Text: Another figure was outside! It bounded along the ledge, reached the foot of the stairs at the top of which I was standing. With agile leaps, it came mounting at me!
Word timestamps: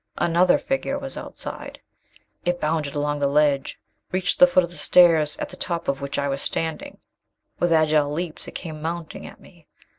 Another 0.17 0.57
figure 0.57 0.97
was 0.97 1.15
outside! 1.15 1.79
It 2.43 2.59
bounded 2.59 2.95
along 2.95 3.19
the 3.19 3.27
ledge, 3.27 3.79
reached 4.11 4.39
the 4.39 4.47
foot 4.47 4.63
of 4.63 4.71
the 4.71 4.75
stairs 4.75 5.37
at 5.37 5.49
the 5.49 5.55
top 5.55 5.87
of 5.87 6.01
which 6.01 6.17
I 6.17 6.27
was 6.27 6.41
standing. 6.41 6.97
With 7.59 7.71
agile 7.71 8.11
leaps, 8.11 8.47
it 8.47 8.55
came 8.55 8.81
mounting 8.81 9.27
at 9.27 9.39
me! 9.39 9.67